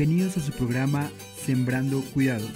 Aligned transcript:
Bienvenidos 0.00 0.38
a 0.38 0.40
su 0.40 0.52
programa 0.52 1.10
Sembrando 1.44 2.00
Cuidados. 2.14 2.50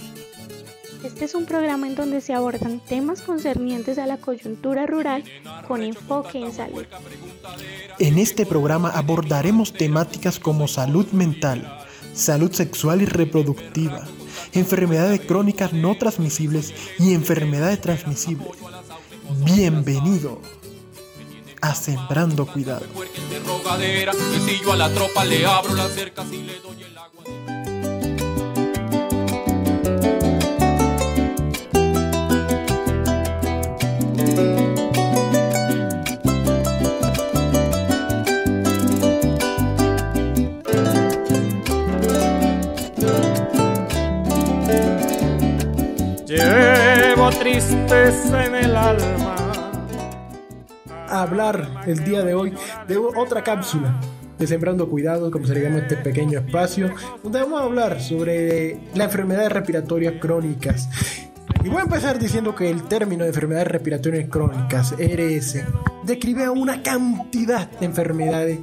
Este 1.03 1.25
es 1.25 1.35
un 1.35 1.45
programa 1.45 1.85
en 1.85 1.93
donde 1.93 2.19
se 2.19 2.33
abordan 2.33 2.79
temas 2.79 3.21
concernientes 3.21 3.99
a 3.99 4.07
la 4.07 4.17
coyuntura 4.17 4.87
rural 4.87 5.23
con 5.67 5.83
enfoque 5.83 6.39
en 6.39 6.51
salud. 6.51 6.85
En 7.99 8.17
este 8.17 8.47
programa 8.47 8.89
abordaremos 8.89 9.73
temáticas 9.73 10.39
como 10.39 10.67
salud 10.67 11.05
mental, 11.11 11.85
salud 12.15 12.51
sexual 12.51 13.03
y 13.03 13.05
reproductiva, 13.05 14.07
enfermedades 14.53 15.21
crónicas 15.21 15.71
no 15.71 15.95
transmisibles 15.95 16.73
y 16.97 17.13
enfermedades 17.13 17.79
transmisibles. 17.79 18.49
Bienvenido 19.45 20.41
a 21.61 21.75
Sembrando 21.75 22.47
Cuidado. 22.47 22.87
Tristeza 47.31 48.45
en 48.45 48.55
el 48.55 48.75
alma. 48.75 49.35
Hablar 51.09 51.83
el 51.85 52.03
día 52.03 52.23
de 52.23 52.33
hoy 52.33 52.53
de 52.87 52.97
otra 52.97 53.43
cápsula 53.43 53.93
de 54.37 54.47
Sembrando 54.47 54.89
Cuidados, 54.89 55.31
como 55.31 55.45
se 55.45 55.53
le 55.53 55.61
llama 55.61 55.79
este 55.79 55.97
pequeño 55.97 56.39
espacio, 56.39 56.91
donde 57.23 57.39
vamos 57.39 57.61
a 57.61 57.63
hablar 57.63 58.01
sobre 58.01 58.79
las 58.93 59.05
enfermedades 59.07 59.51
respiratorias 59.51 60.15
crónicas. 60.19 60.89
Y 61.63 61.69
voy 61.69 61.79
a 61.79 61.83
empezar 61.83 62.19
diciendo 62.19 62.53
que 62.53 62.69
el 62.69 62.83
término 62.83 63.23
de 63.23 63.29
enfermedades 63.29 63.67
respiratorias 63.67 64.29
crónicas, 64.29 64.93
RS, 64.93 65.63
describe 66.03 66.45
a 66.45 66.51
una 66.51 66.83
cantidad 66.83 67.69
de 67.71 67.85
enfermedades 67.85 68.59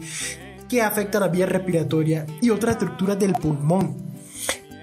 que 0.68 0.82
afectan 0.82 1.22
la 1.22 1.28
vía 1.28 1.46
respiratoria 1.46 2.26
y 2.40 2.50
otras 2.50 2.76
estructuras 2.76 3.18
del 3.18 3.32
pulmón. 3.32 3.96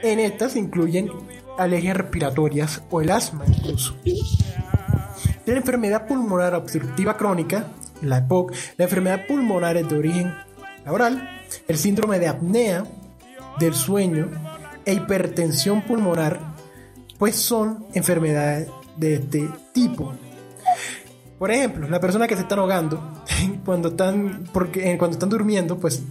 En 0.01 0.19
estas 0.19 0.55
incluyen 0.55 1.09
alergias 1.57 1.97
respiratorias 1.97 2.81
o 2.89 3.01
el 3.01 3.11
asma 3.11 3.43
incluso 3.47 3.95
la 5.53 5.57
enfermedad 5.57 6.07
pulmonar 6.07 6.53
obstructiva 6.55 7.17
crónica, 7.17 7.67
la 8.01 8.19
EPOC, 8.19 8.53
la 8.77 8.85
enfermedad 8.85 9.25
pulmonar 9.27 9.83
de 9.83 9.97
origen 9.97 10.33
laboral, 10.85 11.41
el 11.67 11.77
síndrome 11.77 12.19
de 12.19 12.27
apnea 12.27 12.83
del 13.59 13.73
sueño 13.73 14.29
e 14.85 14.93
hipertensión 14.93 15.81
pulmonar, 15.81 16.39
pues 17.17 17.35
son 17.35 17.85
enfermedades 17.93 18.69
de 18.97 19.15
este 19.15 19.49
tipo. 19.73 20.13
Por 21.37 21.51
ejemplo, 21.51 21.87
la 21.87 21.99
persona 21.99 22.27
que 22.27 22.35
se 22.35 22.41
está 22.41 22.55
ahogando 22.55 23.23
cuando 23.65 23.89
están, 23.89 24.43
porque, 24.51 24.97
cuando 24.97 25.15
están 25.15 25.29
durmiendo, 25.29 25.77
pues 25.77 26.03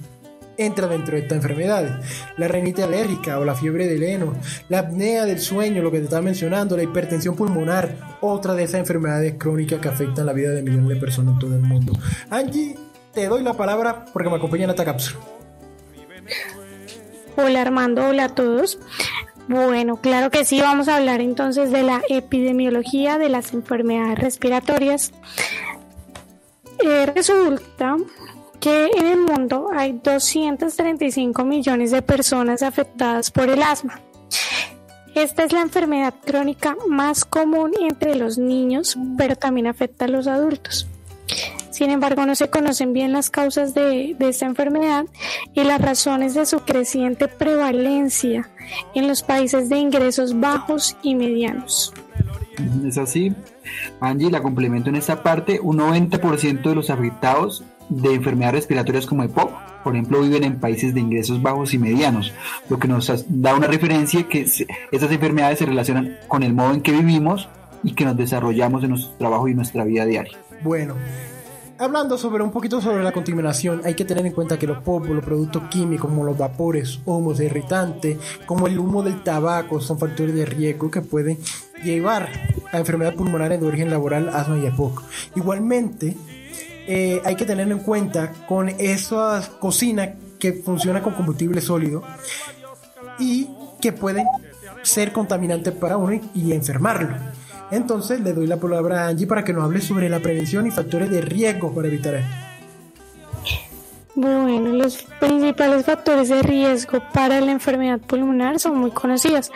entra 0.58 0.88
dentro 0.88 1.14
de 1.14 1.22
estas 1.22 1.36
enfermedades. 1.36 1.92
La 2.36 2.48
rinitis 2.48 2.84
alérgica 2.84 3.38
o 3.38 3.44
la 3.44 3.54
fiebre 3.54 3.86
del 3.86 4.02
heno, 4.02 4.34
la 4.68 4.80
apnea 4.80 5.24
del 5.24 5.38
sueño, 5.38 5.82
lo 5.82 5.90
que 5.90 5.98
te 5.98 6.04
estaba 6.04 6.22
mencionando, 6.22 6.76
la 6.76 6.82
hipertensión 6.82 7.36
pulmonar, 7.36 8.18
otra 8.20 8.54
de 8.54 8.64
esas 8.64 8.80
enfermedades 8.80 9.34
crónicas 9.38 9.80
que 9.80 9.88
afectan 9.88 10.26
la 10.26 10.32
vida 10.32 10.50
de 10.50 10.62
millones 10.62 10.88
de 10.88 10.96
personas 10.96 11.34
en 11.34 11.38
todo 11.38 11.54
el 11.54 11.62
mundo. 11.62 11.92
Angie, 12.28 12.76
te 13.18 13.26
doy 13.26 13.42
la 13.42 13.54
palabra 13.54 14.04
porque 14.12 14.30
me 14.30 14.36
acompaña 14.36 14.62
en 14.62 14.70
esta 14.70 14.84
cápsula. 14.84 15.18
Hola 17.36 17.62
Armando, 17.62 18.06
hola 18.06 18.26
a 18.26 18.28
todos. 18.28 18.78
Bueno, 19.48 19.96
claro 19.96 20.30
que 20.30 20.44
sí, 20.44 20.60
vamos 20.60 20.86
a 20.86 20.98
hablar 20.98 21.20
entonces 21.20 21.72
de 21.72 21.82
la 21.82 22.00
epidemiología 22.08 23.18
de 23.18 23.28
las 23.28 23.52
enfermedades 23.54 24.20
respiratorias. 24.20 25.10
Eh, 26.78 27.06
resulta 27.12 27.96
que 28.60 28.86
en 28.86 29.06
el 29.06 29.18
mundo 29.18 29.68
hay 29.74 29.98
235 30.00 31.44
millones 31.44 31.90
de 31.90 32.02
personas 32.02 32.62
afectadas 32.62 33.32
por 33.32 33.48
el 33.50 33.64
asma. 33.64 34.00
Esta 35.16 35.42
es 35.42 35.52
la 35.52 35.62
enfermedad 35.62 36.14
crónica 36.24 36.76
más 36.86 37.24
común 37.24 37.72
entre 37.80 38.14
los 38.14 38.38
niños, 38.38 38.96
pero 39.16 39.34
también 39.34 39.66
afecta 39.66 40.04
a 40.04 40.08
los 40.08 40.28
adultos. 40.28 40.86
Sin 41.78 41.90
embargo, 41.90 42.26
no 42.26 42.34
se 42.34 42.50
conocen 42.50 42.92
bien 42.92 43.12
las 43.12 43.30
causas 43.30 43.72
de, 43.72 44.16
de, 44.18 44.28
esta 44.30 44.46
enfermedad 44.46 45.04
y 45.54 45.62
las 45.62 45.80
razones 45.80 46.34
de 46.34 46.44
su 46.44 46.58
creciente 46.58 47.28
prevalencia 47.28 48.50
en 48.96 49.06
los 49.06 49.22
países 49.22 49.68
de 49.68 49.78
ingresos 49.78 50.40
bajos 50.40 50.96
y 51.04 51.14
medianos. 51.14 51.94
Es 52.84 52.98
así. 52.98 53.32
Angie, 54.00 54.28
la 54.28 54.42
complemento 54.42 54.90
en 54.90 54.96
esta 54.96 55.22
parte. 55.22 55.60
Un 55.62 55.78
90% 55.78 56.62
de 56.62 56.74
los 56.74 56.90
afectados 56.90 57.62
de 57.88 58.12
enfermedades 58.12 58.56
respiratorias 58.56 59.06
como 59.06 59.22
EPOC, 59.22 59.52
por 59.84 59.94
ejemplo, 59.94 60.22
viven 60.22 60.42
en 60.42 60.58
países 60.58 60.92
de 60.94 60.98
ingresos 60.98 61.40
bajos 61.40 61.74
y 61.74 61.78
medianos, 61.78 62.32
lo 62.68 62.80
que 62.80 62.88
nos 62.88 63.24
da 63.28 63.54
una 63.54 63.68
referencia 63.68 64.24
que 64.24 64.40
estas 64.40 65.12
enfermedades 65.12 65.60
se 65.60 65.66
relacionan 65.66 66.18
con 66.26 66.42
el 66.42 66.54
modo 66.54 66.74
en 66.74 66.80
que 66.80 66.90
vivimos 66.90 67.48
y 67.84 67.94
que 67.94 68.04
nos 68.04 68.16
desarrollamos 68.16 68.82
en 68.82 68.90
nuestro 68.90 69.12
trabajo 69.12 69.46
y 69.46 69.54
nuestra 69.54 69.84
vida 69.84 70.06
diaria. 70.06 70.36
Bueno, 70.60 70.96
hablando 71.78 72.18
sobre 72.18 72.42
un 72.42 72.50
poquito 72.50 72.80
sobre 72.80 73.02
la 73.02 73.12
contaminación, 73.12 73.82
hay 73.84 73.94
que 73.94 74.04
tener 74.04 74.26
en 74.26 74.32
cuenta 74.32 74.58
que 74.58 74.66
los 74.66 74.82
popos, 74.82 75.10
los 75.10 75.24
productos 75.24 75.62
químicos 75.70 76.10
como 76.10 76.24
los 76.24 76.36
vapores, 76.36 77.00
humos 77.04 77.40
irritantes, 77.40 78.18
como 78.46 78.66
el 78.66 78.78
humo 78.78 79.02
del 79.02 79.22
tabaco, 79.22 79.80
son 79.80 79.98
factores 79.98 80.34
de 80.34 80.44
riesgo 80.44 80.90
que 80.90 81.00
pueden 81.00 81.38
llevar 81.82 82.28
a 82.72 82.78
enfermedades 82.78 83.16
pulmonares 83.16 83.60
de 83.60 83.66
origen 83.66 83.90
laboral, 83.90 84.28
asma 84.28 84.58
y 84.58 84.66
EPOC. 84.66 85.02
Igualmente, 85.36 86.16
eh, 86.86 87.20
hay 87.24 87.36
que 87.36 87.44
tener 87.44 87.70
en 87.70 87.78
cuenta 87.78 88.32
con 88.46 88.68
esas 88.68 89.48
cocinas 89.48 90.10
que 90.38 90.52
funcionan 90.52 91.02
con 91.02 91.14
combustible 91.14 91.60
sólido 91.60 92.02
y 93.18 93.50
que 93.80 93.92
pueden 93.92 94.26
ser 94.82 95.12
contaminantes 95.12 95.72
para 95.74 95.96
uno 95.96 96.20
y, 96.34 96.52
enfermarlo. 96.52 97.14
Entonces 97.70 98.20
le 98.20 98.32
doy 98.32 98.46
la 98.46 98.56
palabra 98.56 99.04
a 99.04 99.08
Angie 99.08 99.26
para 99.26 99.44
que 99.44 99.52
nos 99.52 99.64
hable 99.64 99.80
sobre 99.80 100.08
la 100.08 100.20
prevención 100.20 100.66
y 100.66 100.70
factores 100.70 101.10
de 101.10 101.20
riesgo 101.20 101.74
para 101.74 101.88
evitar 101.88 102.14
esto. 102.14 102.34
Bueno, 104.14 104.72
los 104.72 105.04
principales 105.20 105.84
factores 105.84 106.28
de 106.28 106.42
riesgo 106.42 107.00
para 107.12 107.40
la 107.40 107.52
enfermedad 107.52 108.00
pulmonar 108.00 108.58
son 108.58 108.76
muy 108.78 108.90
conocidos, 108.90 109.52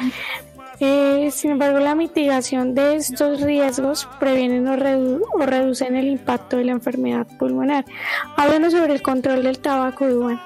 eh, 0.84 1.31
sin 1.31 1.53
embargo, 1.53 1.78
la 1.78 1.95
mitigación 1.95 2.75
de 2.75 2.97
estos 2.97 3.41
riesgos 3.41 4.09
previenen 4.19 4.67
o, 4.67 4.75
reducen 4.75 5.94
el 5.94 6.09
impacto 6.09 6.56
de 6.56 6.65
la 6.65 6.73
enfermedad 6.73 7.25
pulmonar. 7.39 7.84
Háblanos 8.37 8.73
sobre 8.73 8.94
el 8.94 9.00
control 9.00 9.44
del 9.44 9.61
tabaco, 9.61 10.11
Iván. 10.11 10.41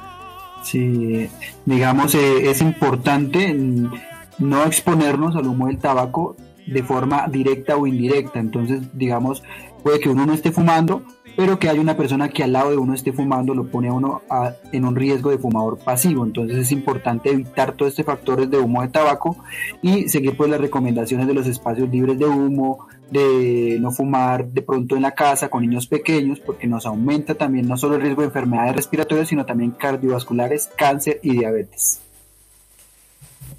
Sí, 0.63 1.31
digamos, 1.65 2.15
eh, 2.15 2.51
es 2.51 2.61
importante 2.61 3.57
no 4.39 4.65
exponernos 4.65 5.37
al 5.37 5.47
humo 5.47 5.69
del 5.69 5.79
tabaco 5.79 6.37
de 6.67 6.83
forma 6.83 7.27
directa 7.29 7.77
o 7.77 7.87
indirecta. 7.87 8.41
Entonces, 8.41 8.81
digamos, 8.93 9.43
puede 9.83 10.01
que 10.01 10.09
uno 10.09 10.27
no 10.27 10.33
esté 10.33 10.53
fumando, 10.53 11.03
pero 11.37 11.59
que 11.59 11.69
hay 11.69 11.79
una 11.79 11.97
persona 11.97 12.31
que 12.31 12.43
al 12.43 12.53
lado 12.53 12.71
de 12.71 12.79
uno 12.79 12.95
esté 12.95 13.13
fumando 13.13 13.55
lo 13.55 13.67
pone 13.67 13.89
a 13.89 13.93
uno 13.93 14.23
en 14.73 14.85
un 14.85 14.97
riesgo 14.97 15.31
de 15.31 15.39
fumador 15.39 15.79
pasivo. 15.79 16.25
Entonces 16.25 16.57
es 16.57 16.73
importante 16.73 17.31
evitar 17.31 17.75
todos 17.75 17.93
estos 17.93 18.07
factores 18.07 18.51
de 18.51 18.59
humo 18.59 18.83
de 18.83 18.89
tabaco 18.89 19.37
y 19.83 20.09
seguir 20.09 20.37
pues 20.37 20.51
las 20.51 20.61
recomendaciones 20.61 21.27
de 21.27 21.35
los 21.35 21.47
espacios 21.47 21.91
libres 21.91 22.19
de 22.19 22.25
humo, 22.25 22.87
de 23.11 23.77
no 23.81 23.91
fumar 23.91 24.47
de 24.47 24.63
pronto 24.63 24.97
en 24.97 25.03
la 25.03 25.13
casa 25.13 25.49
con 25.49 25.63
niños 25.63 25.87
pequeños, 25.87 26.41
porque 26.41 26.67
nos 26.67 26.87
aumenta 26.87 27.35
también 27.35 27.69
no 27.69 27.77
solo 27.77 27.97
el 27.97 28.03
riesgo 28.03 28.23
de 28.23 28.29
enfermedades 28.29 28.75
respiratorias, 28.75 29.29
sino 29.29 29.45
también 29.45 29.73
cardiovasculares, 29.73 30.71
cáncer 30.77 31.21
y 31.23 31.33
diabetes. 31.33 32.06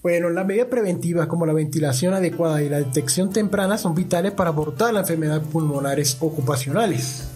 Bueno, 0.07 0.30
las 0.30 0.45
medidas 0.45 0.68
preventivas 0.68 1.27
como 1.27 1.45
la 1.45 1.51
ventilación 1.51 2.13
adecuada 2.13 2.63
y 2.63 2.69
la 2.69 2.77
detección 2.77 3.30
temprana 3.30 3.77
son 3.77 3.94
vitales 3.94 4.31
para 4.31 4.51
abordar 4.51 4.94
las 4.94 5.01
enfermedades 5.01 5.45
pulmonares 5.50 6.15
ocupacionales. 6.21 7.27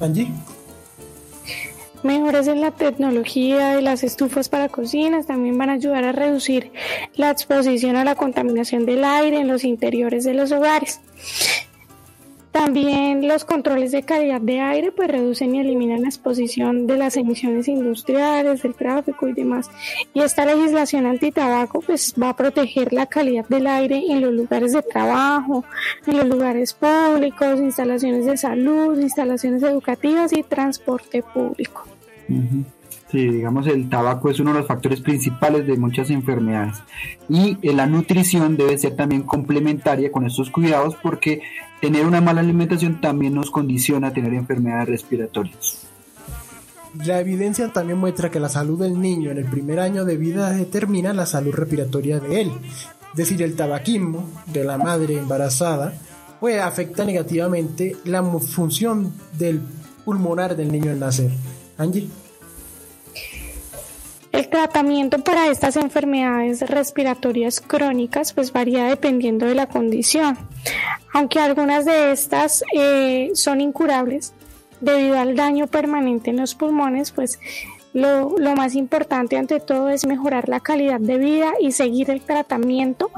Angie. 0.00 0.26
Mejoras 2.02 2.48
en 2.48 2.60
la 2.60 2.72
tecnología 2.72 3.76
de 3.76 3.82
las 3.82 4.02
estufas 4.02 4.48
para 4.48 4.68
cocinas 4.68 5.28
también 5.28 5.56
van 5.56 5.70
a 5.70 5.74
ayudar 5.74 6.02
a 6.02 6.10
reducir 6.10 6.72
la 7.14 7.30
exposición 7.30 7.94
a 7.94 8.04
la 8.04 8.16
contaminación 8.16 8.86
del 8.86 9.04
aire 9.04 9.38
en 9.38 9.46
los 9.46 9.62
interiores 9.62 10.24
de 10.24 10.34
los 10.34 10.50
hogares. 10.50 10.98
También 12.54 13.26
los 13.26 13.44
controles 13.44 13.90
de 13.90 14.04
calidad 14.04 14.40
de 14.40 14.60
aire 14.60 14.92
pues 14.92 15.08
reducen 15.08 15.56
y 15.56 15.58
eliminan 15.58 16.02
la 16.02 16.08
exposición 16.08 16.86
de 16.86 16.96
las 16.96 17.16
emisiones 17.16 17.66
industriales, 17.66 18.62
del 18.62 18.76
tráfico 18.76 19.26
y 19.26 19.32
demás. 19.32 19.68
Y 20.14 20.20
esta 20.20 20.46
legislación 20.46 21.04
antitabaco 21.04 21.80
pues 21.80 22.14
va 22.14 22.28
a 22.28 22.36
proteger 22.36 22.92
la 22.92 23.06
calidad 23.06 23.44
del 23.48 23.66
aire 23.66 24.04
en 24.08 24.20
los 24.20 24.32
lugares 24.32 24.72
de 24.72 24.82
trabajo, 24.82 25.64
en 26.06 26.16
los 26.16 26.28
lugares 26.28 26.74
públicos, 26.74 27.58
instalaciones 27.58 28.24
de 28.24 28.36
salud, 28.36 29.00
instalaciones 29.00 29.64
educativas 29.64 30.32
y 30.32 30.44
transporte 30.44 31.24
público. 31.24 31.88
Sí, 33.10 33.28
digamos, 33.28 33.66
el 33.66 33.88
tabaco 33.88 34.28
es 34.28 34.40
uno 34.40 34.52
de 34.52 34.58
los 34.58 34.66
factores 34.66 35.00
principales 35.00 35.66
de 35.66 35.76
muchas 35.76 36.10
enfermedades. 36.10 36.78
Y 37.28 37.58
eh, 37.62 37.72
la 37.72 37.86
nutrición 37.86 38.56
debe 38.56 38.76
ser 38.76 38.96
también 38.96 39.22
complementaria 39.22 40.10
con 40.10 40.26
estos 40.26 40.50
cuidados 40.50 40.96
porque 41.02 41.42
tener 41.80 42.06
una 42.06 42.20
mala 42.20 42.40
alimentación 42.40 43.00
también 43.00 43.34
nos 43.34 43.50
condiciona 43.50 44.08
a 44.08 44.12
tener 44.12 44.34
enfermedades 44.34 44.88
respiratorias. 44.88 45.86
La 47.04 47.20
evidencia 47.20 47.72
también 47.72 47.98
muestra 47.98 48.30
que 48.30 48.40
la 48.40 48.48
salud 48.48 48.80
del 48.80 49.00
niño 49.00 49.30
en 49.30 49.38
el 49.38 49.46
primer 49.46 49.80
año 49.80 50.04
de 50.04 50.16
vida 50.16 50.50
determina 50.50 51.12
la 51.12 51.26
salud 51.26 51.52
respiratoria 51.52 52.20
de 52.20 52.40
él. 52.40 52.52
Es 53.10 53.16
decir, 53.16 53.42
el 53.42 53.54
tabaquismo 53.54 54.28
de 54.46 54.64
la 54.64 54.78
madre 54.78 55.18
embarazada 55.18 55.92
puede 56.40 56.60
afectar 56.60 57.06
negativamente 57.06 57.96
la 58.04 58.22
función 58.22 59.12
del 59.38 59.60
pulmonar 60.04 60.56
del 60.56 60.72
niño 60.72 60.90
al 60.90 61.00
nacer. 61.00 61.30
Angie. 61.78 62.08
El 64.32 64.48
tratamiento 64.48 65.22
para 65.22 65.48
estas 65.48 65.76
enfermedades 65.76 66.68
respiratorias 66.68 67.60
crónicas 67.60 68.32
pues 68.32 68.52
varía 68.52 68.86
dependiendo 68.86 69.46
de 69.46 69.54
la 69.54 69.68
condición. 69.68 70.36
Aunque 71.12 71.38
algunas 71.38 71.84
de 71.84 72.10
estas 72.10 72.64
eh, 72.74 73.30
son 73.34 73.60
incurables 73.60 74.32
debido 74.80 75.16
al 75.16 75.36
daño 75.36 75.68
permanente 75.68 76.30
en 76.30 76.38
los 76.38 76.56
pulmones, 76.56 77.12
pues 77.12 77.38
lo, 77.92 78.36
lo 78.36 78.56
más 78.56 78.74
importante 78.74 79.36
ante 79.36 79.60
todo 79.60 79.88
es 79.88 80.04
mejorar 80.04 80.48
la 80.48 80.58
calidad 80.58 80.98
de 80.98 81.16
vida 81.16 81.52
y 81.60 81.70
seguir 81.70 82.10
el 82.10 82.20
tratamiento 82.20 83.12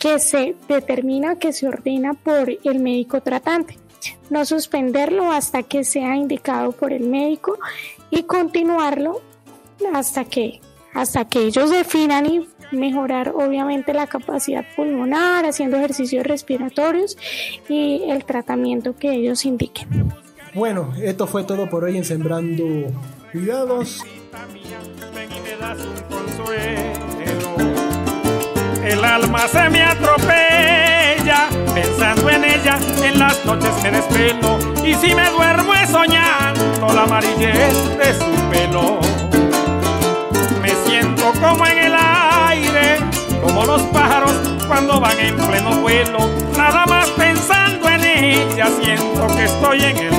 que 0.00 0.18
se 0.18 0.56
determina 0.68 1.36
que 1.36 1.52
se 1.52 1.68
ordena 1.68 2.14
por 2.14 2.50
el 2.50 2.80
médico 2.80 3.20
tratante. 3.20 3.78
No 4.30 4.44
suspenderlo 4.44 5.30
hasta 5.30 5.62
que 5.62 5.84
sea 5.84 6.16
indicado 6.16 6.72
por 6.72 6.92
el 6.92 7.08
médico 7.08 7.58
y 8.10 8.24
continuarlo 8.24 9.20
hasta 9.94 10.24
que, 10.24 10.60
hasta 10.94 11.28
que 11.28 11.40
ellos 11.40 11.70
definan 11.70 12.26
y 12.26 12.48
mejorar 12.72 13.32
obviamente 13.34 13.92
la 13.94 14.06
capacidad 14.06 14.64
pulmonar, 14.74 15.44
haciendo 15.44 15.76
ejercicios 15.76 16.26
respiratorios 16.26 17.16
y 17.68 18.02
el 18.08 18.24
tratamiento 18.24 18.96
que 18.96 19.12
ellos 19.12 19.44
indiquen. 19.44 20.12
Bueno, 20.54 20.94
esto 21.02 21.26
fue 21.26 21.44
todo 21.44 21.68
por 21.68 21.84
hoy 21.84 21.96
en 21.98 22.04
Sembrando 22.04 22.64
Cuidados. 23.30 24.02
El 28.84 29.04
alma 29.04 29.48
se 29.48 29.68
me 29.68 29.82
atropella, 29.82 31.48
pensando 31.74 32.25
las 33.16 33.44
noches 33.44 33.70
me 33.82 33.90
despelo, 33.90 34.58
y 34.84 34.94
si 34.94 35.14
me 35.14 35.30
duermo 35.30 35.74
es 35.74 35.90
soñando 35.90 36.92
la 36.94 37.02
amarillez 37.02 37.96
de 37.98 38.14
su 38.14 38.32
pelo. 38.50 39.00
Me 40.60 40.70
siento 40.86 41.32
como 41.40 41.66
en 41.66 41.78
el 41.78 41.94
aire, 41.94 42.98
como 43.42 43.64
los 43.64 43.82
pájaros 43.82 44.32
cuando 44.66 45.00
van 45.00 45.18
en 45.18 45.36
pleno 45.36 45.70
vuelo, 45.80 46.30
nada 46.56 46.84
más 46.86 47.08
pensando 47.10 47.88
en 47.88 48.04
ella, 48.04 48.68
siento 48.80 49.26
que 49.36 49.44
estoy 49.44 49.84
en 49.84 49.96
el 49.98 50.14